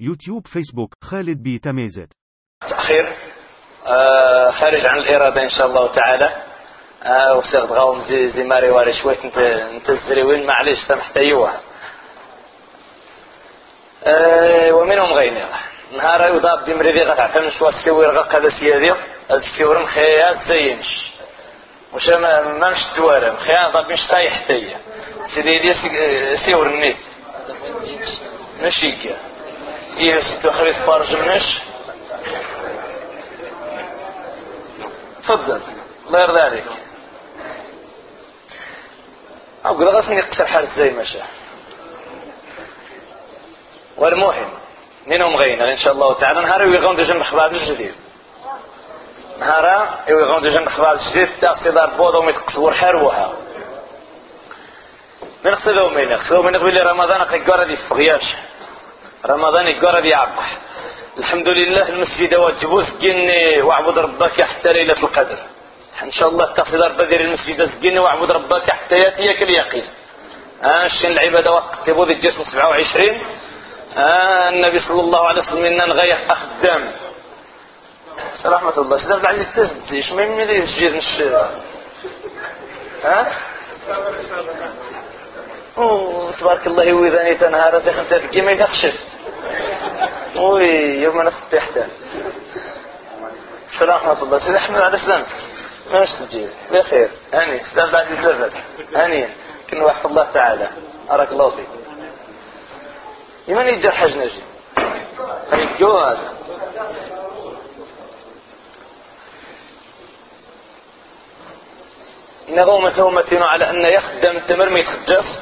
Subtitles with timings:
[0.00, 2.12] يوتيوب فيسبوك خالد بي تميزت.
[2.60, 3.16] تأخير
[3.86, 6.42] آه خارج عن الإرادة إن شاء الله تعالى.
[7.02, 11.16] آه وصيغ غاوم زي زي ماري واري شوية انت الزريوين معليش سمحت.
[11.16, 11.52] أيوه.
[14.04, 15.44] آه ومنهم غيني.
[15.96, 18.94] نهار يضاب بمريدي غتعتمد شوى السوير غا قدا سيادي
[19.30, 21.10] السوير مخيات زينش.
[21.94, 24.80] وش ما مش توارم خيان ضاب مش طايح تيا.
[25.34, 25.74] سيدي دي
[26.46, 26.96] سيور النيت
[28.62, 29.27] ماشي كيا
[30.20, 31.58] ستو خريط فارج منش
[35.22, 35.60] تفضل.
[36.20, 36.64] يرضى عليك
[39.64, 41.26] أقول غصني يقصر حارس زي ما شاء.
[43.96, 44.50] والمهم
[45.06, 46.40] منهم غينا إن شاء الله تعالى.
[46.40, 47.94] نهار يغون دي جنب خبار الجديد
[49.40, 53.32] نهار يغون دي جنب خبار الجديد تاقصي دار بوضا وميتقصور حروها
[55.44, 58.36] من قصدوا من قصدوا من قبل رمضان قد دي فغياش
[59.26, 60.58] رمضان يقرأ دي عبح
[61.18, 65.38] الحمد لله المسجد واجبوس سكني واعبد ربك حتى ليلة القدر.
[66.02, 69.84] إن شاء الله تقصد بدر المسجد سكني واعبد ربك حتى يأتيك اليقين.
[70.62, 73.20] آه العبادة وقت تبوذ الجسم 27
[73.96, 76.92] آه النبي صلى الله عليه وسلم إننا نغير أخدام.
[78.46, 78.96] رحمة الله.
[78.96, 81.22] سيدنا العزيز تزديش ما يمي لي الجيد مش
[83.04, 83.32] ها
[85.78, 89.06] أوه تبارك الله وإذا تنهار خمسة دقيقة ما شفت.
[90.36, 90.68] وي
[91.02, 91.78] يوم أنا فتحت
[93.82, 94.38] رحمة الله.
[94.38, 95.24] سيدنا أحمد على السلام.
[95.90, 97.10] ما مش تجيب بخير.
[97.34, 98.52] هاني سيدنا العزيز لفت
[98.94, 99.28] هاني
[99.70, 100.68] كن واحد الله تعالى.
[101.10, 101.68] أراك الله فيك.
[103.48, 104.42] يمن يجر حج نجي؟
[105.52, 106.18] الجواد
[112.48, 115.40] نغوم ثومتنا على أن يخدم تمر ما يتخجص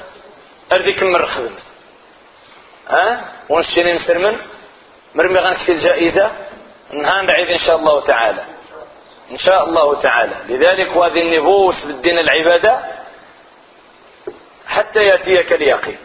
[0.72, 1.62] أردي كمر خدمت؟
[2.88, 4.38] ها؟ ونشيني مسرمن؟
[5.14, 6.30] مرمي غنكسي الجائزة؟
[6.92, 8.44] نهان بعيد إن شاء الله تعالى.
[9.30, 10.34] إن شاء الله تعالى.
[10.48, 12.80] لذلك وهذه النفوس بالدين العبادة
[14.66, 15.98] حتى يأتيك اليقين.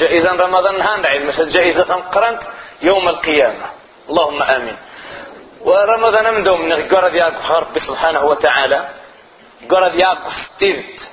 [0.00, 2.42] جائزة رمضان هان بعيد مثل جائزة قرنت
[2.82, 3.66] يوم القيامة.
[4.08, 4.76] اللهم آمين.
[5.60, 8.88] ورمضان مدوم من قرد يقف ربي سبحانه وتعالى.
[9.70, 11.08] قرد يقف ستيرت.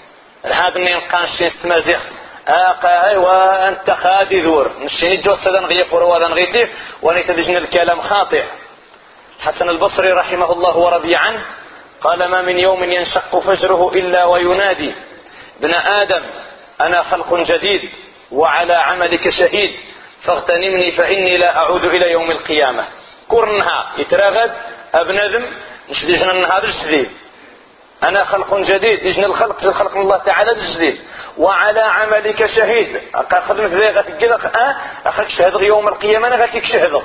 [0.46, 2.25] هذا من قانشين استمازيخت.
[2.48, 4.72] آقا وانت خادي ذور.
[4.80, 6.70] نشيني جو سدن غيق وروادا غيتيف
[7.02, 8.44] ونتدجن الكلام خاطئ.
[9.40, 11.42] حسن البصري رحمه الله ورضي عنه
[12.02, 14.96] قال ما من يوم ينشق فجره إلا وينادي.
[15.60, 16.24] ابن آدم
[16.82, 17.90] أنا خلق جديد
[18.32, 19.76] وعلى عملك شهيد.
[20.24, 22.86] فاغتنمني فإني لا أعود إلى يوم القيامة.
[23.28, 24.52] كرنها يتراغد
[24.94, 25.46] أبنذم
[25.90, 27.10] نشديجنا النهار الجديد
[28.06, 31.02] أنا خلق جديد إجن الخلق خلق الله تعالى الجديد.
[31.38, 33.02] وعلى عملك شهيد.
[33.48, 37.02] خدمت ذي غتقلق أه؟ أخذ شهد يوم القيامة أنا غتك شهد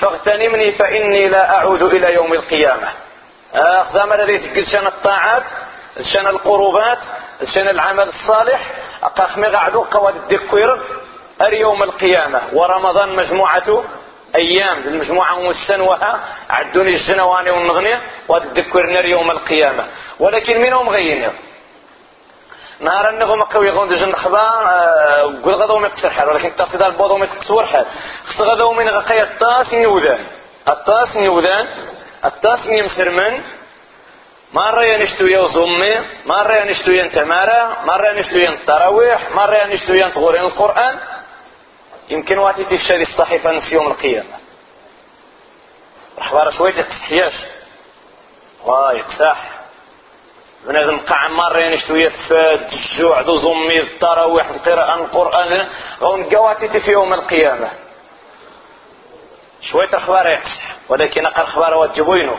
[0.00, 2.88] فاغتنمني فإني لا أعود إلى يوم القيامة.
[3.54, 5.44] أخذ الذي تقل شان الطاعات
[6.14, 6.98] شان القربات
[7.54, 8.70] شان العمل الصالح.
[9.02, 10.80] أقاخمي غعدو قواد الدكوير
[11.42, 12.40] اليوم القيامة.
[12.52, 13.84] ورمضان مجموعة
[14.36, 19.86] أيام المجموعة مستنوها عدوني الجنواني والنغنية وتذكرنا يوم القيامة.
[20.18, 21.30] ولكن منهم غيني
[22.80, 27.16] نهار النغم قوي غون دجن خبا آه، قول غدو ما يقصر حال ولكن تصيد البوضو
[27.16, 27.86] ما يقصر حال.
[28.26, 30.26] خص غدو من غقيا الطاس يودان
[30.68, 31.66] الطاس يودان
[32.24, 33.42] الطاس يمسرمن
[34.52, 35.94] مرة ينشتو يوزمي
[36.26, 40.98] مرة ينشتو ينتمارا مرة ينشتو ينتراويح مرة ينشتو ينتغورين القرآن.
[42.08, 44.38] يمكن واتي تفشل الصحيفة نس يوم القيامة.
[46.18, 47.34] رح شوية تحياش
[48.64, 49.60] واي قساح
[50.64, 55.68] بنادم قاع مرة ينشتو يفاد الجوع ذو زمي التراويح القراءة القرآن.
[56.00, 57.70] غون قواتي في يوم القيامة.
[59.60, 62.38] شوية أخبار يقصح ولكن أقل أخبار واجبينه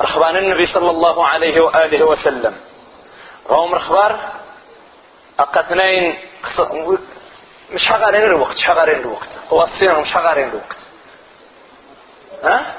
[0.00, 2.56] رخبان النبي صلى الله عليه وآله وسلم.
[3.48, 4.18] غوم رخبار
[5.38, 6.18] أقتنين
[7.74, 9.28] مش حقارين الوقت مش حقارين الوقت.
[9.52, 10.76] هو الصين مش حقارين الوقت.
[12.44, 12.74] ها؟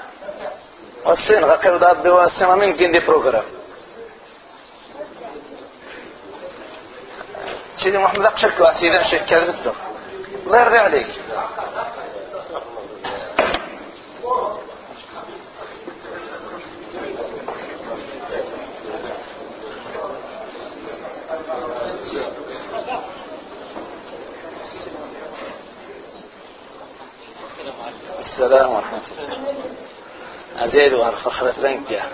[1.05, 3.43] والصين غير داد دوا الصين من كين دي بروجرام
[7.75, 9.55] سيدي محمد أقشك وأسيدي أشك كذا
[10.45, 11.07] الله يرضي عليك.
[28.33, 29.63] السلام ورحمة الله.
[30.65, 32.09] أزيد وارفخ رسلنك يا.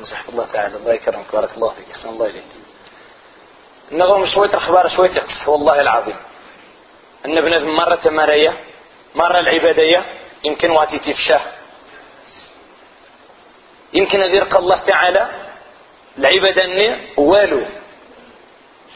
[0.00, 0.46] نصحك الله.
[0.52, 0.76] تعالى.
[0.76, 1.26] الله يكرمك.
[1.32, 1.90] بارك الله فيك.
[1.90, 2.44] أحسن الله إليك.
[3.92, 6.16] النظام شوية أخبار شوية يقص والله العظيم.
[7.26, 8.60] إن بنادم مرة تمارية
[9.14, 10.06] مرة العبادية
[10.44, 11.57] يمكن واتي تفشاه.
[13.92, 15.28] يمكن أن الله تعالى
[16.18, 17.66] العبادة أني والو.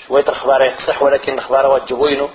[0.06, 2.29] شوية الأخبار يقصح ولكن الأخبار واجبوينه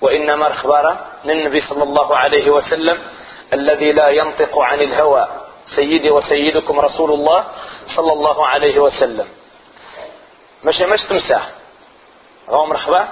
[0.00, 3.02] وإنما الأخبار للنبي صلى الله عليه وسلم
[3.52, 5.28] الذي لا ينطق عن الهوى.
[5.76, 7.44] سيدي وسيدكم رسول الله
[7.96, 9.28] صلى الله عليه وسلم.
[10.64, 11.48] مش مش تمسح
[12.48, 13.08] غوم رخبة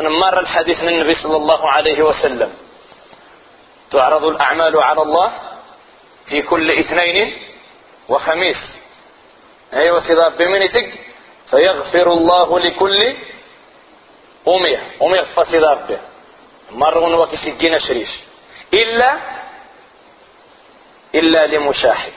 [0.00, 2.54] نمر الحديث للنبي صلى الله عليه وسلم.
[3.90, 5.32] تعرض الأعمال على الله
[6.26, 7.43] في كل اثنين
[8.08, 8.76] وخميس.
[9.72, 11.00] أيوة سيدا بمنتك
[11.50, 13.16] فيغفر الله لكل
[14.48, 14.82] أمية.
[15.02, 15.98] أمية فسيدا ربي
[16.70, 18.10] مرون وكسجين شريش.
[18.74, 19.18] إلا
[21.14, 22.12] إلا لمشاحب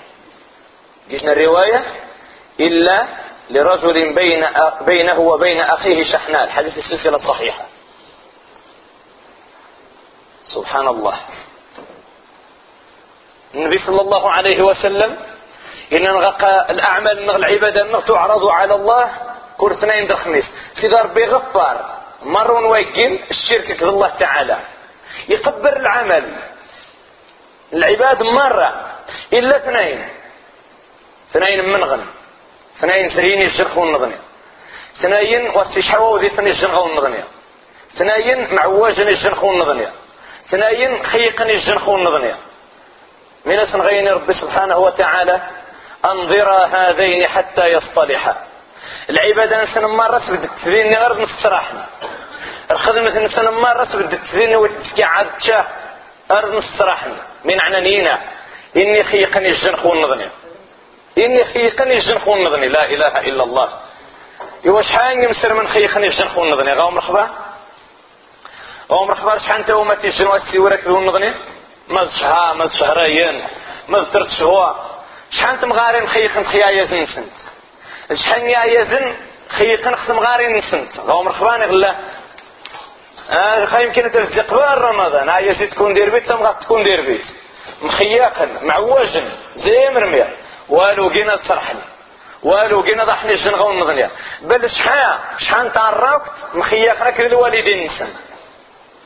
[1.10, 1.86] جيشنا الرواية
[2.60, 3.08] إلا
[3.50, 4.46] لرجل بين
[4.82, 7.66] بينه وبين أخيه شحناء حديث السلسلة الصحيحة.
[10.44, 11.20] سبحان الله.
[13.56, 15.18] النبي صلى الله عليه وسلم
[15.94, 16.08] إن
[16.70, 19.12] الأعمال نغ العبادة نغ تعرض على الله
[19.58, 20.46] كل اثنين الخميس
[20.82, 24.60] سيدي ربي غفار مر ويقين الشرك الله تعالى.
[25.30, 26.36] يقبر العمل.
[27.74, 28.92] العباد مرة
[29.34, 30.18] إلا اثنين.
[31.32, 32.06] اثنين منغن
[32.78, 34.16] اثنين سرين يشرخون النغني
[35.00, 37.24] اثنين واستشحوا وذي ثني يشرخون النغني
[37.96, 39.88] اثنين معواجن يشرخون النغني
[40.48, 42.36] اثنين خيقا يشرخون النغني
[43.46, 45.42] من اسم غير ربي سبحانه وتعالى
[46.12, 48.36] أنظرا هذين حتى يصطلحا.
[49.10, 51.86] العبادة نسن مرة بدك تفيني غير نستراحنا
[52.72, 55.66] الخدمة نسن مرة بدك تفيني وتسكي عاد شاه
[56.32, 57.16] غير نستراحنا
[57.46, 58.22] من عنانينا
[58.78, 60.30] إني خيقني الجنخ والنظني
[61.18, 63.70] إني خيقني الجنخ والنظني لا إله إلا الله.
[64.66, 67.30] إيوا شحال يمسر من خيقني الجنخ والنظني غاو مرحبا.
[68.92, 69.38] غاو مرحبا.
[69.38, 71.34] شحال انت وما تيجن واسي ذو النظني
[71.88, 73.44] ما شهر ما شهرين؟
[74.40, 74.87] شهوة؟
[75.32, 77.34] شحال تمغاري نخيق نخيا يزن سنت.
[78.14, 79.16] شحال يا يزن
[79.50, 81.96] خيق نخدم غاري نسنت غاو مرحبا غلا.
[83.30, 87.26] آه يمكن تلزق قبل رمضان هاي يزيد تكون دير بيت تم تكون دير بيت.
[87.82, 90.36] مخياقا معوجا زي مرمية
[90.70, 91.80] والو قينا تصرحني
[92.44, 98.08] والو قينا ضحني الجنغة والمضنية بل شحال شحال تعرفت مخياقنا للوالدين نسن.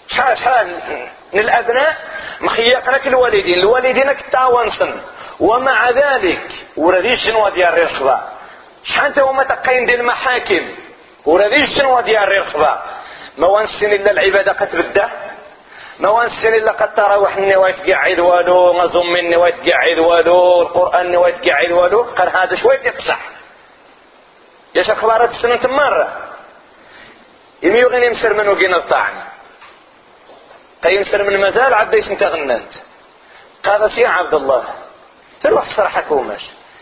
[0.08, 0.80] شحال شحال
[1.34, 1.98] من الأبناء
[2.42, 3.60] مخياقنا الوالدين.
[3.60, 5.02] الوالدين كتاوانسن
[5.42, 8.22] ومع ذلك ورديش جنوة ديال الرخبة
[8.84, 10.76] شحال هما تقين ديال المحاكم؟
[11.26, 12.80] ورديش جنوة ديال الرخبة
[13.38, 15.10] ما وانسن إلا العبادة كتبدا
[16.00, 22.02] ما وانسن إلا قد تراوح اني ويتقعد والو غزم مني ويتقعد والو القرآن ويتقعد والو
[22.02, 23.20] قال هذا شوية يقصح.
[24.76, 26.10] يا شيخ خبارات السنة مرة.
[27.64, 29.24] يمي يغني مسر من وقين الطعن.
[30.84, 32.74] قيم يمسر من مازال عبيش انت غننت.
[33.66, 34.64] قال يا عبد الله.
[35.44, 36.42] تروح صرحك وماش.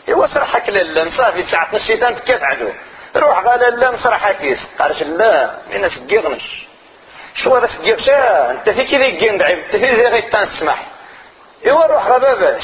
[0.09, 2.69] هو صرحك لله صافي ساعة الشيطان كيف عدو
[3.15, 6.65] روح قال لا نصرحك كيس قالش لا من سقيغنش
[7.35, 10.85] شو هذا سقيغش أنت في كذا يجين دعيب أنت في غير تنسمح
[11.65, 12.63] إيوا روح غباباش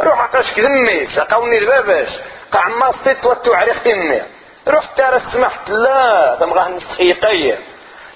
[0.00, 2.08] روح عقاش كذمي سقوني الباباش
[2.52, 4.22] قاع صيت وتو عريخ تمي
[4.68, 5.70] روح ترى سمحت.
[5.70, 7.58] لا تمغاه نسخيقية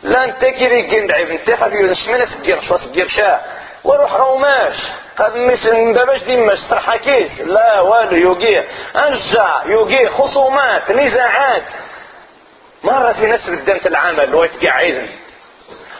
[0.03, 3.41] لا أنت كذا يجين دعيب أنت حبيبي نشمنا سقيغش وسقيغشا
[3.85, 4.77] وروح غوماش
[5.19, 8.65] قد مثل داباش ديما شطرحا كيس لا والو يوقي
[8.97, 11.63] أنجا يوقي خصومات نزاعات.
[12.83, 15.09] مرة في ناس بدنت العمل وتقعد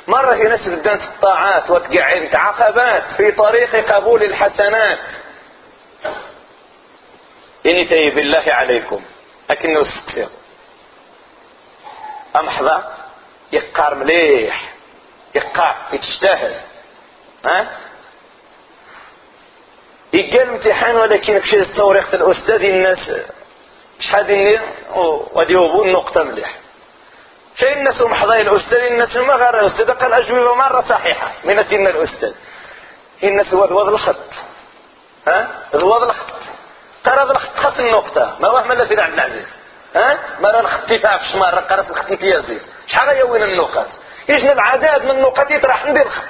[0.07, 4.99] مرة في ناس بدنت الطاعات وتقعد عقبات في طريق قبول الحسنات.
[7.67, 9.05] إني تي بالله عليكم.
[9.51, 10.29] أكنه سكسر
[12.37, 12.85] أمحظة
[13.53, 14.73] يقار مليح.
[15.35, 16.61] يقار يتجتهد
[17.45, 17.88] ها؟
[20.19, 23.11] يقال امتحان ولكن في طريقة الأستاذ الناس
[24.01, 24.61] شحال اني
[24.95, 26.55] وغادي يوبوا النقطة مليح.
[27.57, 31.33] شيء الناس محضاي الأستاذ الناس ما غير الأستاذ قال أجوبة مرة صحيحة.
[31.45, 32.33] من سن الأستاذ؟
[33.25, 34.17] الناس هو ذوض الخط.
[35.29, 36.33] ها؟ ذوض الخط.
[37.07, 38.37] هذا الخط خاص النقطة.
[38.41, 39.47] ما هو ملا سيد عبد العزيز.
[39.95, 41.01] ها؟ ما الخط في
[41.33, 43.87] شمار قرص الخط امتيازي شحال يوين النقط
[44.29, 46.25] يجنب العداد من النقط يطرح ندير الخط؟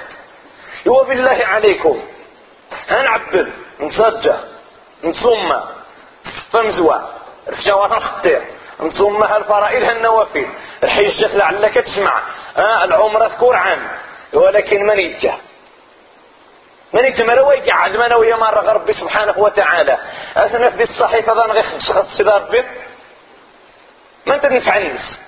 [0.87, 2.03] هو بالله عليكم.
[2.89, 4.33] هنعبد نصجى
[5.03, 5.61] نصوم
[6.51, 7.09] فمزوى.
[7.49, 8.41] رفجوات الخطير
[8.79, 10.47] نصوم الفرائض النوافل
[10.83, 12.21] الحجة لعلك تسمع.
[12.57, 13.87] آه العمرة كور عام.
[14.33, 15.33] ولكن من يجه
[16.93, 19.97] من يتمر ويقعد من ويا مرة ربي سبحانه وتعالى.
[20.37, 22.63] أثنى في الصحيفة ذا نغيخ خص ربي
[24.25, 25.19] ما أنت نفع الناس.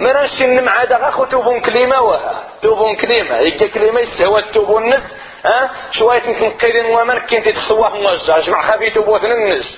[0.00, 2.44] ما نشن مع دغا خو توبون كلمة وها.
[2.62, 3.36] توبون كلمة.
[3.36, 5.02] يجي كلمة يستهوى توبون الناس.
[5.44, 9.76] ها؟ شوية يمكن قيدين ومن كنت تخواه موجه جمع خفي توبوثن الناس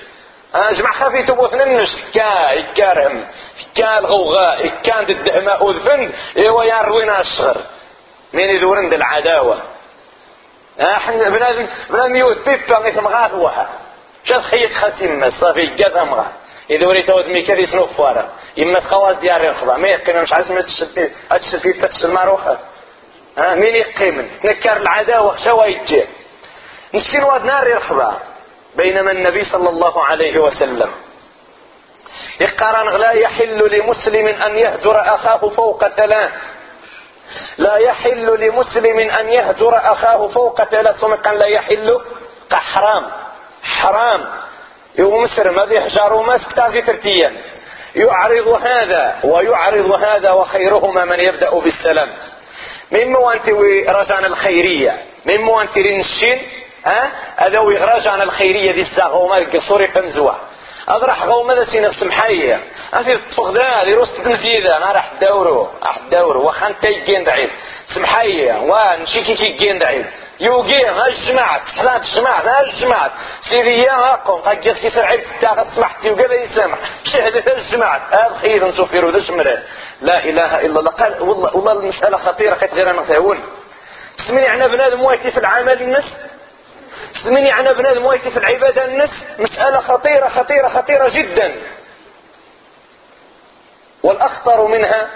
[0.71, 3.25] جمع خفي توبوثن الناس كا يكارهم
[3.75, 4.67] كا الغوغاء.
[4.67, 7.57] كانت الدهماء وذفند إيوا يا روينا الصغر
[8.33, 9.61] مين يدورن العداوة.
[10.81, 13.69] إحنا بنادم بنادم يوت بيبا غيث مغاث وها
[14.25, 16.31] شاد خيط خسيم صافي قاذا مغاث
[16.69, 18.29] إذا وريت ود ميكا دي سنو فوارا
[18.63, 22.57] إما خواص ديار الخضا ما يقيم مش عايز ما تشتي أتشتي في تتش الماروخة.
[23.37, 26.05] ها مين يقيم؟ تنكر العداوة شوا يجي.
[26.93, 28.19] نسين واد نار الخضا
[28.75, 30.91] بينما النبي صلى الله عليه وسلم
[32.39, 36.31] يقارن لا يحل لمسلم أن يهجر أخاه فوق ثلاث
[37.57, 42.01] لا يحل لمسلم أن يهجر أخاه فوق ثلاث ثم قال لا يحل.
[42.49, 43.11] كحرام
[43.63, 44.25] حرام
[44.99, 47.43] يومسر ما يحجر؟ مسك تازي ترتيا.
[47.95, 52.09] يعرض هذا ويعرض هذا وخيرهما من يبدأ بالسلام.
[52.93, 53.51] من موانتي
[53.89, 54.97] رجعنا الخيرية.
[55.25, 56.41] من موانتي رنشين
[56.85, 60.35] ها؟ هذا رجعنا الخيرية دي الزاغوما القصوري فنزوه
[60.87, 62.63] اضرح غومة سينا سمحية
[62.93, 67.49] اثي الصغداء اللي رست مزيدة أنا راح دورو راح دورو وخان تيجين دعيب
[67.95, 68.53] سمحية.
[68.53, 70.05] ونشيكي كي جين دعيب
[70.39, 73.11] يوجي ها الجماعة حلات الجماعة ها الجماعة
[73.49, 79.09] سيدي يا هاكم قد كي سرعيب تاخذ سمحتي وقال يسمع شهدت الجماعة هذا خير نسوفيرو
[79.09, 79.57] ذا شمره
[80.01, 80.91] لا إله إلا الله.
[80.91, 82.55] قال والله, والله المسألة خطيرة.
[82.55, 83.39] كانت غير أنا تهون
[84.27, 86.05] سمعني عنا بنادم وايتي في العمل الناس.
[87.21, 91.55] سمعني عنا بنادم وايتي في العبادة الناس مسألة خطيرة خطيرة خطيرة جدا.
[94.03, 95.09] والأخطر منها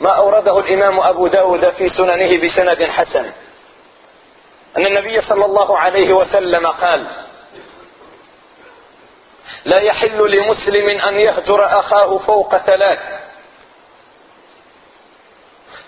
[0.00, 3.32] ما أورده الإمام أبو داود في سننه بسند حسن.
[4.76, 7.06] أن النبي صلى الله عليه وسلم قال
[9.64, 12.98] لا يحل لمسلم أن يهجر أخاه فوق ثلاث.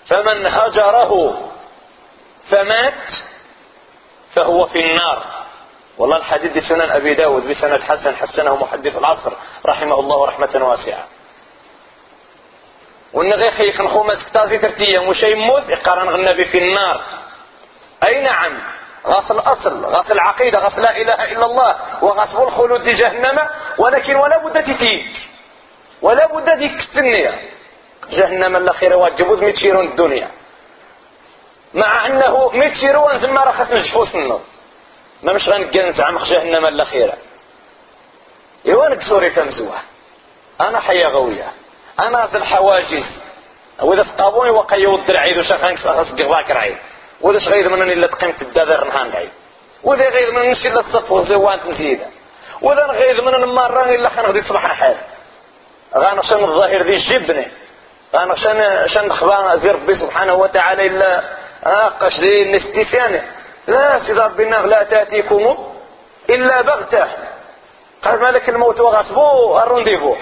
[0.07, 1.41] فمن هجره
[2.49, 3.03] فمات
[4.33, 5.36] فهو في النار.
[5.97, 9.33] والله الحديث دي سنن أبي داود بسند حسن حسنه محدث العصر
[9.65, 11.05] رحمه الله رحمة واسعة.
[13.13, 17.01] وإن غير خيخ نخومة كتازي ترتيا وشي يموت يقارن النبي في النار.
[18.07, 18.59] أي نعم؟
[19.07, 23.39] غاص الأصل غاص العقيدة غاص لا إله إلا الله وغاص الخلود في جهنم
[23.77, 25.15] ولكن ولا بد تتيج
[26.01, 27.41] ولا بد ديك السنية
[28.09, 30.31] جهنم الأخيرة واجبوز متشيرون الدنيا.
[31.73, 34.39] مع أنه متشيرون زما راه خاص نجفو سنو.
[35.23, 37.13] ما مش غنقنت عمق جهنم الأخيرة.
[38.65, 39.75] إيوا نكسوري فمزوه
[40.61, 41.51] أنا حيا غوية.
[41.99, 43.05] أنا ذا الحواجز.
[43.81, 46.77] وإذا سقابوني وقا يود العيد وشاف هنكس أخص قضاك رعيد
[47.21, 49.29] ولا غير من إلا تقيمت الدادر نهان بعيد
[49.83, 52.05] ولا غير من نمشي إلا الصف زوانت مزيدة
[52.61, 54.97] ولا غير من المرة إلا خنغدي صباح الحال
[55.95, 57.47] غانشان الظاهر ذي جبني.
[58.15, 61.23] غانشان شان خبان زي ربي سبحانه وتعالى إلا
[61.99, 63.21] قش ذي النستيسان
[63.67, 65.57] لا سيد ربنا لا تأتيكم
[66.29, 67.07] إلا بغتة.
[68.01, 70.15] قال مالك الموت وغصبو الرونديفو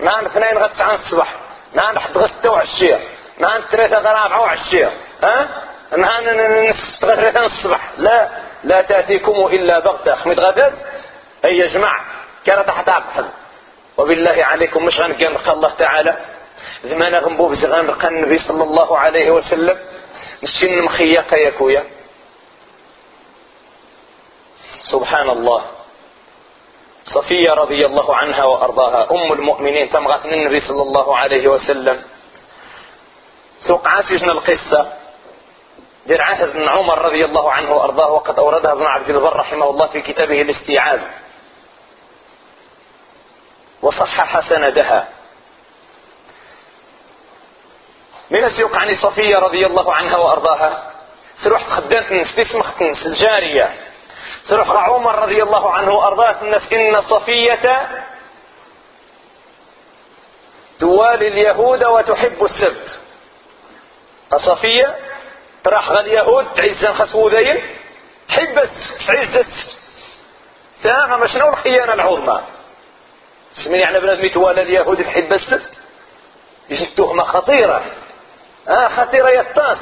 [0.00, 1.34] نهار اثنين غد تسعة الصباح.
[1.74, 3.00] نهار حد غد ستة وعشية.
[3.38, 4.92] نهار ثلاثة غد رابعة وعشية.
[5.22, 5.48] ها؟
[5.96, 6.24] نهار
[7.00, 7.90] ثلاثة الصباح.
[7.96, 8.28] لا.
[8.64, 10.14] لا تأتيكم إلا بغتة.
[10.14, 10.72] خميد غدات
[11.44, 12.04] أي يا جماعة
[12.44, 13.24] كانت تحت عبد
[13.96, 16.16] وبالله عليكم مش غنقال الله تعالى.
[16.84, 19.78] زمان غنبو بزغان لقى النبي صلى الله عليه وسلم.
[20.42, 21.84] نشين مخيقة يا كويا.
[24.92, 25.62] سبحان الله.
[27.04, 29.10] صفية رضي الله عنها وأرضاها.
[29.10, 32.02] أم المؤمنين تمغت النبي صلى الله عليه وسلم.
[33.60, 34.92] سوق عاسجنا القصة.
[36.06, 39.86] دير عهد بن عمر رضي الله عنه وأرضاه وقد أوردها ابن عبد البر رحمه الله
[39.86, 41.02] في كتابه الاستيعاب.
[43.82, 45.08] وصحح سندها
[48.30, 50.92] من السيوق عن صفية رضي الله عنها وأرضاها.
[51.44, 53.89] تروح تخدمت نس تسمخ نس الجارية
[54.48, 56.36] تروح عمر رضي الله عنه وأرضاه
[56.72, 57.88] إن صفية
[60.80, 62.98] توالي اليهود وتحب السبت.
[64.36, 64.96] صفية
[65.64, 67.62] تراح اليهود تعز خسودين
[68.28, 68.68] تحب
[69.06, 69.76] تعز السبت
[70.82, 72.40] تاغا شنو الخيانة العظمى؟
[73.64, 75.80] سمين يعني بنادم يتوالى اليهود تحب السبت
[76.70, 77.84] يجي تهمة خطيرة.
[78.68, 79.78] آه خطيرة يطاس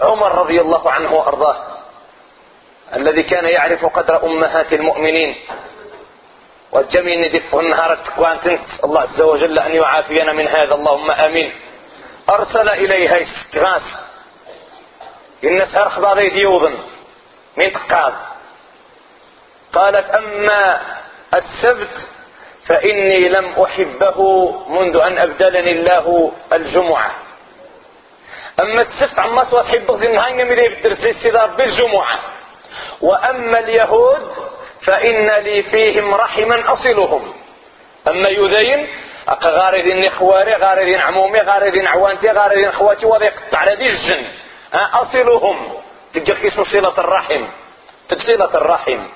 [0.00, 1.77] عمر رضي الله عنه وأرضاه.
[2.96, 5.36] الذي كان يعرف قدر أمهات المؤمنين.
[6.72, 10.74] والجميع ندف النهار وأن الله عز وجل أن يعافينا من هذا.
[10.74, 11.52] اللهم آمين.
[12.30, 13.82] أرسل إليها استغاث.
[15.44, 16.78] الناس هرخ بعض يوضن
[17.56, 18.12] من تقاض
[19.72, 20.80] قالت أما
[21.34, 22.08] السبت
[22.66, 27.10] فإني لم أحبه منذ أن أبدلني الله الجمعة.
[28.60, 30.08] أما السبت عما سوى تحبه في
[30.44, 32.37] من يبدل السيدة بالجمعة.
[33.00, 34.32] وأما اليهود
[34.86, 37.34] فإن لي فيهم رحما أصلهم.
[38.08, 38.88] أما يذين
[39.28, 44.26] أقا غاردين خواري غاردين عمومي غاردين عوانتي غاردين خواتي وذي يقطع على دي الجن.
[44.74, 45.72] أصلهم.
[46.14, 47.46] تلقى كيس صلة الرحم.
[48.26, 49.06] صلة الرحم.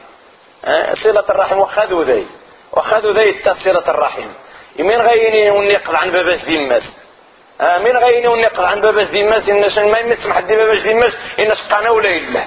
[1.04, 2.26] صلة الرحم وخذوا ذي
[2.72, 4.28] وخذوا ذي صلة الرحم.
[4.76, 6.82] يمين غيني ونقض عن باباس ديماس
[7.60, 12.10] من غيني ونقض عن باباس ديماس إنش ما يمسح حد باباس ديماس إنش قانا ولا
[12.10, 12.46] إلا.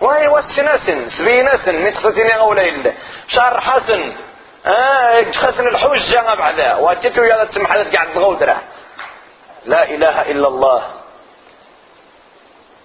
[0.00, 2.92] وهي واش ناسن سبي ناسن من تخطيني ولا إلا
[3.28, 4.16] شهر حسن
[4.66, 6.74] آه خسن الحجة بعدا.
[6.74, 8.62] واتيتو يا تسمح قاعد تغودره
[9.64, 10.82] لا إله إلا الله.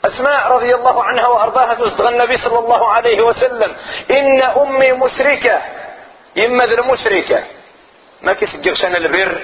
[0.05, 3.75] أسماء رضي الله عنها وأرضاها تصدغ النبي صلى الله عليه وسلم.
[4.11, 5.61] إن أمي مشركة.
[6.35, 7.43] يما ذر مشركة.
[8.21, 9.41] ما كيسجرش أنا البر.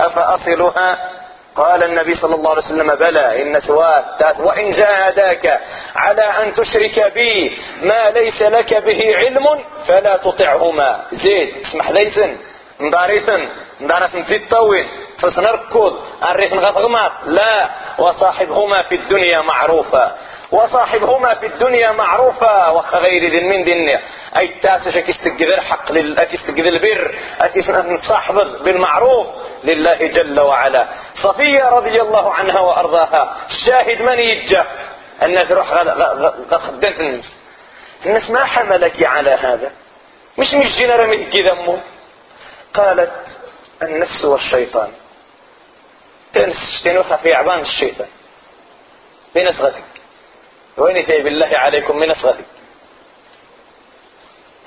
[0.00, 1.10] أفأصلها؟
[1.56, 5.60] قال النبي صلى الله عليه وسلم بلى إن سوات وإن جاهداك
[5.96, 9.46] على أن تشرك بي ما ليس لك به علم
[9.86, 11.04] فلا تطعهما.
[11.12, 12.36] زيد اسمح ليسن
[12.80, 13.48] مدارسن
[13.80, 14.86] مدارس نزيد طويل
[15.18, 15.92] تس نركض
[16.30, 20.16] الريف نغطغمات لا وصاحبهما في الدنيا معروفا.
[20.52, 24.00] وصاحبهما في الدنيا معروفا وخ غير ذي من دنيا
[24.36, 29.26] أي تاسش اكستقذر حق لل اكستقذر البر اكستقذر بالمعروف.
[29.66, 30.88] لله جل وعلا.
[31.22, 33.36] صفية رضي الله عنها وأرضاها.
[33.50, 34.66] الشاهد من يجا؟
[35.22, 35.74] الناس روح
[36.50, 37.36] خدمت الناس.
[38.06, 39.72] الناس ما حملك على هذا.
[40.38, 41.82] مش مش جينا رميت كذا
[42.74, 43.26] قالت
[43.82, 44.92] النفس والشيطان.
[46.32, 48.08] تنسجتنوها في عبان الشيطان.
[49.36, 49.84] من أصغتك؟
[50.76, 52.44] وين بالله عليكم من أصغتك؟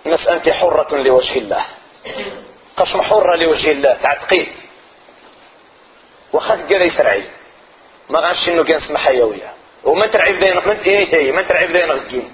[0.05, 1.65] نس أنت حرة لوجه الله.
[2.77, 4.68] قسم حرة لوجه الله تعتقيد.
[6.33, 7.23] وخذ قري سرعي.
[8.09, 12.31] ما غنش انه كان سمح حيوية وما ترعب دين من تيني ما ترعب دين غكين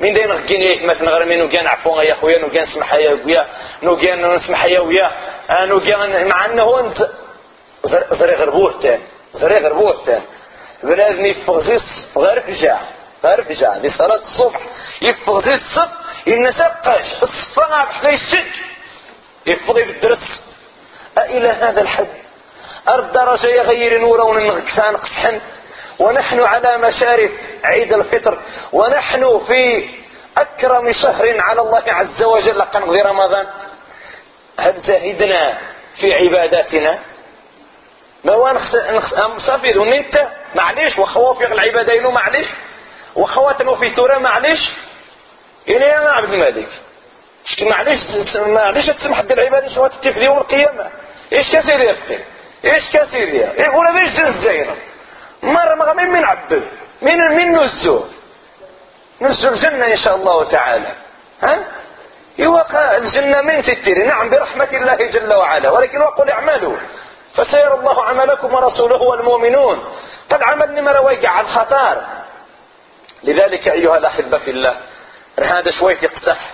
[0.00, 3.46] من دين غكين إيه مثلا غرمي نو كان عفوا يا خويا نو كان سمح حيوية
[3.82, 5.10] نو كان نسمح حيوية
[5.50, 7.08] نو كان مع أنه أنت
[8.14, 9.02] زري غربوه تاني
[9.34, 10.24] زري غربوه تاني
[10.82, 12.80] بلازم يفغزيس غير فجاع
[13.24, 14.60] غير فجاع لصلاة الصبح
[15.02, 15.90] يفغزيس الصف
[16.26, 18.46] ينسقش الصفا بحدا يسجد
[19.46, 20.42] يفضي بالدرس
[21.18, 22.25] أإلى هذا الحد.
[22.88, 25.40] الدرجة يغير نورا ونغكسان قسحن
[25.98, 27.30] ونحن على مشارف
[27.64, 28.38] عيد الفطر.
[28.72, 29.90] ونحن في
[30.38, 32.62] أكرم شهر على الله عز وجل.
[32.62, 33.46] قنقضي رمضان.
[34.58, 35.58] هل زهدنا
[36.00, 36.98] في عباداتنا؟
[38.24, 38.54] ما هو
[39.36, 40.98] مصافي انت معليش.
[40.98, 42.46] وخوافق العبادة ينو معليش.
[43.16, 44.70] وخواتنا في تورا معليش.
[45.68, 46.68] إلي يا عبد الملك.
[47.62, 48.00] معليش
[48.36, 49.74] معليش تسمح بالعبادة.
[49.74, 50.90] شو تتفدي يوم القيامة
[51.32, 52.18] إيش كثير يا أخي
[52.64, 54.76] إيش كثير يا يقول هذا إيش الزينة
[55.42, 56.62] مرة ما من من عبد؟
[57.02, 58.04] من من نزو
[59.20, 60.92] نزو الجنة إن شاء الله تعالى.
[61.42, 61.64] ها؟
[62.38, 64.06] يوقع الجنة من ستير.
[64.06, 65.70] نعم برحمة الله جل وعلا.
[65.70, 66.76] ولكن وقل اعملوا.
[67.34, 69.84] فسيرى الله عملكم ورسوله والمؤمنون.
[70.30, 72.04] قد عملني مرة ويقع عن خطار
[73.24, 74.76] لذلك أيها الأحبة في الله
[75.38, 76.50] هذا شوية يقتح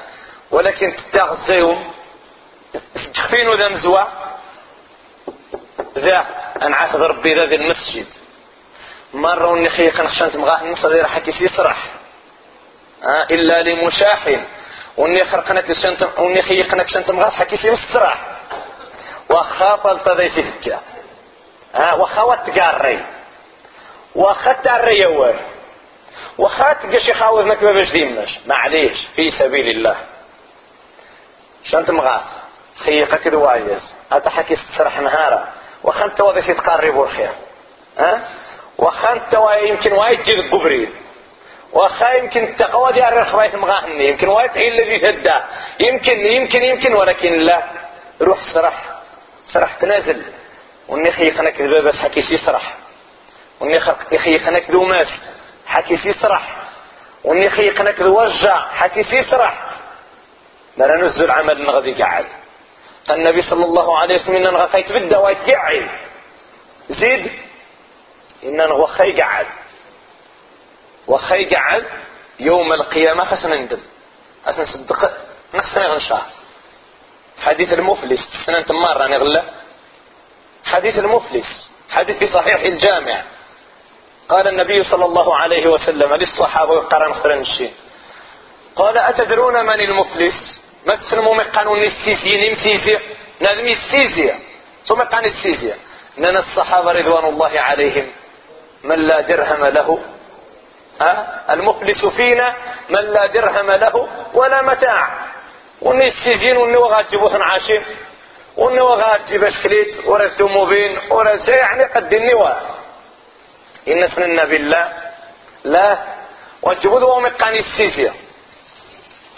[0.50, 1.90] ولكن تغزيهم.
[3.14, 4.06] تخفينو ذا مزوع
[6.02, 6.26] ذا
[6.62, 8.06] عاهد ربي ذا المسجد.
[9.14, 11.76] مرة ونخي خنخشان تمغاه النصر راح يسرح.
[13.02, 14.44] آه إلا لمشاحن.
[14.96, 18.26] وني خرقنك لسنت وني خيقنك سنت مغاه حكي مسرح
[19.28, 20.78] واخا فلطذي سهجة.
[21.74, 23.06] ها واخا واتقاري
[24.14, 25.36] واخا تاري يوال
[26.38, 29.96] واخا تقشي خاوز نكبة باش ديمش معليش في سبيل الله.
[31.64, 32.22] شانت مغاث
[32.84, 35.61] خيقك دوايز هذا حكي تسرح نهارا.
[35.84, 37.30] واخا انت وضي تقرب الخير.
[37.98, 38.28] ها؟
[38.78, 40.90] واخا انت يمكن وايد تجيب قبريل
[41.72, 45.40] واخا يمكن التقوى ديال الرخبة مغاهني يمكن وايد هي الذي تهدى
[45.80, 47.62] يمكن يمكن يمكن ولكن لا.
[48.20, 48.84] روح سرح.
[49.52, 50.24] سرح تنازل.
[50.88, 52.74] وني خيقنا كذبا بس حكي سيسرح
[53.60, 53.80] وني
[54.18, 55.08] خيقنا كذو ماس.
[55.66, 56.56] حكي سيسرح
[57.24, 58.68] وني خيقنا كذو وجع.
[58.68, 59.64] حكي سيسرح
[60.76, 62.26] مرا نزل عمل نغدي قاعد
[63.10, 65.88] النبي صلى الله عليه وسلم إن غقيت بدا ويتقعد
[66.88, 67.32] زيد
[68.44, 69.46] إن وخي قعد
[71.06, 71.86] وخي قعد
[72.40, 73.80] يوم القيامة خسنا ندم
[74.46, 75.16] أسن صدق
[75.54, 76.22] نخسنا غنشاه
[77.42, 79.44] حديث المفلس سنة مرة نغلى
[80.64, 83.22] حديث المفلس حديث في صحيح الجامع.
[84.28, 87.74] قال النبي صلى الله عليه وسلم للصحابة قرن خرنشين
[88.76, 92.98] قال أتدرون من المفلس؟ ما تسلموا من قانون السيسي نمسيسي
[93.40, 94.34] نادم السيسي
[94.86, 95.74] ثم قانون السيسي
[96.18, 98.06] أننا الصحابة رضوان الله عليهم.
[98.84, 99.98] من لا درهم له؟
[101.00, 102.56] ها؟ المفلس فينا
[102.90, 105.08] من لا درهم له ولا متاع.
[105.82, 107.82] وني السيزين وني وغاتجيبو عاشين.
[108.56, 112.60] وني وغاتجيب أشكليت ورا التوموبين ورا يعني قد النواه
[113.88, 114.92] إن سننا بالله.
[115.64, 115.98] لا.
[116.62, 118.12] وجبوا ذو مقاني السيسية.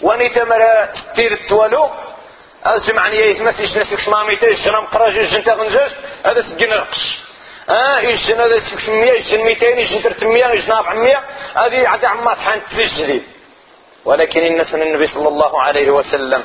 [0.01, 1.89] واني تمر ستير التوالو
[2.63, 5.91] أزمعني يتمسج نسك شمامي تيش جنام قراج جنتا غنجاج
[6.25, 7.17] هذا سجن رقش
[7.69, 11.19] آه يجن هذا سكس مية يجن ميتين يجن ترتمية يجن عمية.
[11.55, 12.61] هذه عاد عمات حان
[12.99, 13.23] جديد
[14.05, 16.43] ولكن إن سن النبي صلى الله عليه وسلم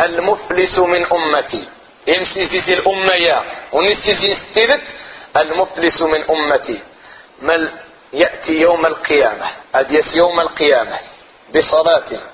[0.00, 1.68] المفلس من أمتي.
[2.06, 4.82] يمسيسي الأمة يا ونسيسي ستيرت
[5.36, 6.82] المفلس من أمتي.
[7.42, 7.68] من
[8.12, 10.98] يأتي يوم القيامة أديس يوم القيامة
[11.54, 12.33] بصلاة.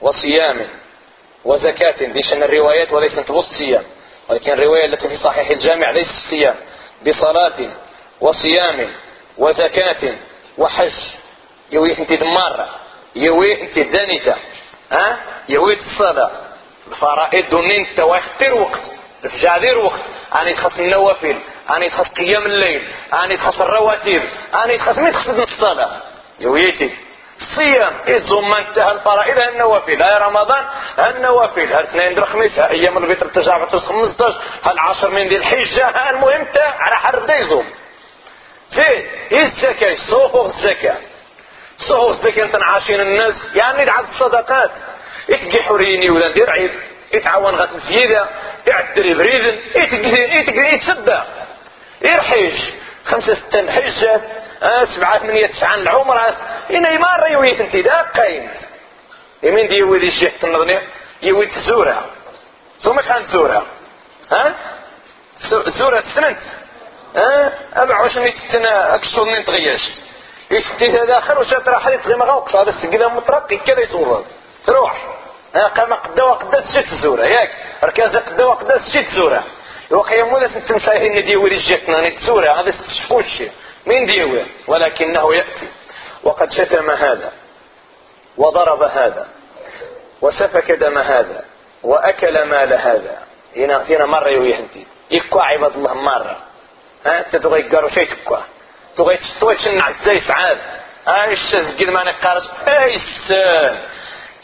[0.00, 0.66] وصيام
[1.44, 3.84] وزكاة ديشن الروايات وليست بالصيام
[4.28, 6.54] ولكن الرواية التي في صحيح الجامع ليس الصيام.
[7.06, 7.70] بصلاة
[8.20, 8.92] وصيام
[9.38, 10.14] وزكاة
[10.58, 10.92] وحج.
[11.72, 12.68] يوي انت دمارة
[13.16, 14.36] يوي انت دانيتا
[14.90, 16.30] ها؟ يوي الصلاة.
[16.88, 18.80] الفرائض دونين تواختر وقت
[19.24, 20.00] رفجع دير وقت.
[20.40, 21.36] أني تخص النوافل
[21.76, 22.88] أني تخص قيام الليل
[23.24, 24.22] أني تخص الرواتب
[24.64, 26.00] أني تخص مين تخص الصلاة؟
[26.40, 26.90] يويتي
[28.08, 30.64] إذ ما انتهى الفرائض النوافل؟ هاي رمضان
[30.98, 36.10] النوافل؟ ها اثنين در خميس أيام الفطر تجعب 15 ها العشر من ذي الحجة؟ ها
[36.10, 37.66] المهم على حرب دا يزوم.
[38.74, 40.96] فين الزكاة صوفو الزكاة.
[41.76, 44.70] صوفو الزكاة انت عاشين الناس يعني عاد الصدقات.
[45.30, 46.70] اتقي حريني ولا دير عيب
[47.12, 48.28] يتعاون زيادة
[48.66, 49.58] يعدل بريدن.
[49.74, 51.20] يتقري يتقري يتصدى
[52.02, 52.54] يرحيج
[53.04, 54.20] خمسة ستة حجة.
[54.96, 56.36] سبعة ثمانية تسعة العمرة
[56.70, 58.50] إنا يمار يويت انت قايم.
[59.42, 60.78] يمين دي يوي دي شيخ تنظني
[61.22, 62.04] يوي تزورها.
[62.80, 63.62] ثم كانت تزورها.
[64.30, 64.54] ها؟
[65.78, 66.38] زورها تسننت.
[67.16, 69.80] ها؟ أبع واش نتنا أكسر نتغياش.
[70.50, 74.24] يستي هذا آخر وش ترى حد يتغي مغاوك هذا السجل مطرقي كذا يصور
[74.66, 75.06] تروح.
[75.76, 77.50] قام قدا وقدا تشت زورة ياك.
[77.84, 78.80] ركاز قدا وقدا
[79.14, 79.44] زورة
[79.90, 83.42] وقيم ولا تمسايه ان ديوي جيتنا نتسورة هذا ستشفوش
[83.86, 85.68] من ديوي ولكنه يأتي.
[86.22, 87.32] وقد شتم هذا
[88.36, 89.28] وضرب هذا
[90.22, 91.44] وسفك دم هذا
[91.82, 93.18] وأكل مال هذا.
[93.56, 96.36] هنا فينا مرة يوي انتي يكوا عباد الله مرة.
[97.06, 98.38] ها؟ أنت تبغى يقارو شيء تكوا
[98.96, 100.58] تبغى تشتوي تشنع إزاي سعاد.
[101.08, 103.78] إيش قد ما نقارش؟ اي السن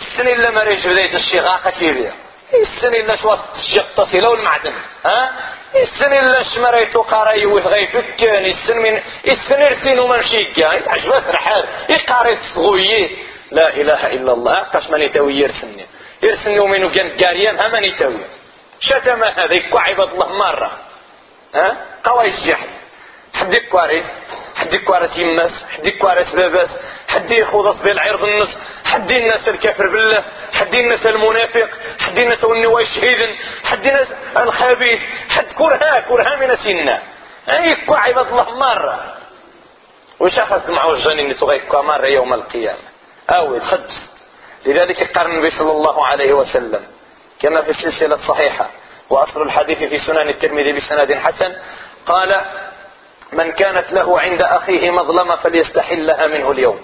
[0.00, 2.12] السن إلا ما ريج بداية الشغاقة كيبير
[2.54, 5.32] السن إلا شواس الشيق تصيلة والمعدن ها؟
[5.74, 8.44] السن إلا شمريتو قاري وثغي فكان.
[8.44, 13.08] السن من السن يرسين وما نشيكا عجبات رحال يقاري تصغويه
[13.50, 14.58] لا إله إلا الله.
[14.60, 15.86] قاش ماني تاوي يرسني.
[16.22, 18.24] يرسني ومنو كان ها ماني تاوي
[18.80, 20.72] شتم هذا يكو عباد الله مرة.
[21.54, 22.68] ها؟ قوي الجحد
[23.34, 24.06] حد يكواريس
[24.66, 26.70] حد يكوارس يماس حد يكوارس باباس
[27.08, 28.48] حد يخوض بالعرض النص
[28.84, 35.44] حد الناس الكافر بالله حد الناس المنافق حد الناس النواي شهيدا حد الناس الخبيث حد
[35.44, 37.02] كرها كرها من سنة
[37.58, 39.14] يكو عباد الله مرة.
[40.20, 42.78] وش أخذت معه الجنين تغيكو مرة يوم القيامة؟
[43.30, 44.10] أو خدس
[44.66, 46.86] لذلك قال النبي صلى الله عليه وسلم.
[47.40, 48.70] كما في السلسلة الصحيحة
[49.10, 51.56] وأصل الحديث في سنن الترمذي بسند حسن
[52.06, 52.40] قال
[53.32, 56.80] من كانت له عند أخيه مظلمة فليستحلها منه اليوم.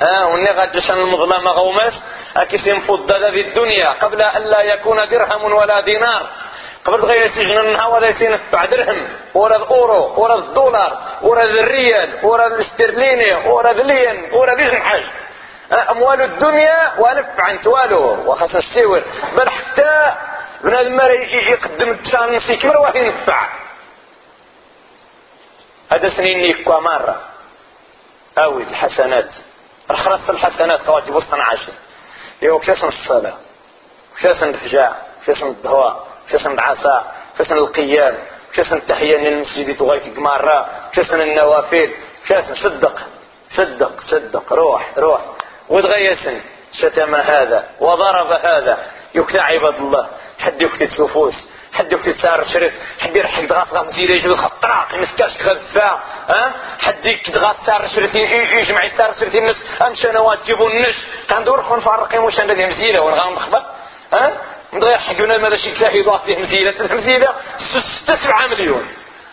[0.00, 0.24] آه
[0.56, 2.04] غادشان المظلمة غوماس
[2.36, 6.26] أكسم فضل في الدنيا قبل أن لا يكون درهم ولا دينار.
[6.84, 9.08] قبل غير سجن النها ولا يتنفع درهم.
[9.34, 15.10] ولا الأورو ولا الدولار ولا الريال ولا الاسترليني ولا الين ولا ذي حاجة
[15.90, 19.04] أموال الدنيا ونفع توالو وخاصة السيور
[19.36, 20.14] بل حتى
[20.64, 21.00] بنادم
[21.48, 23.63] يقدم التسان نسي كبر ينفع.
[25.94, 27.20] هذا سنين يكوا مرة
[28.38, 29.28] أوي الحسنات
[29.90, 31.72] رخرص الحسنات كواجب وسط عاشر
[32.42, 33.34] يو كيسن الصلاة؟
[34.20, 38.18] كيسن الفجاع كيسن الدهواء كيسن العصا؟ كيسن القيام؟
[38.54, 41.90] كيسن التحية للمسجد تغيك مرة كيسن النوافل؟
[42.26, 43.00] كيسن صدق.
[43.56, 44.52] صدق صدق.
[44.52, 45.20] روح روح.
[45.68, 46.40] وتغيسن
[46.72, 48.78] شتم هذا وضرب هذا.
[49.14, 50.08] يكتع عباد الله.
[50.38, 55.32] حد يكتب سفوس حد يكتب سار شريف حد يرحق دغاس غا مزيد يجي الخطراق يمسكاش
[55.42, 60.96] غفا ها؟ حد يكتب غاس سار شريف يجمع سار شريف الناس امشي أنا واجبوا النش
[61.30, 63.62] كندور خون فارقين واش عندنا مزيلة وأنا غنخبر
[64.12, 64.32] ها؟
[64.72, 67.34] ندغير حقنا ماذا شي كلاهي فيه مزيده مزيده
[68.04, 68.88] 6 7 مليون.